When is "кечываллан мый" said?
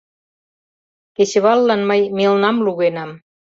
1.15-2.01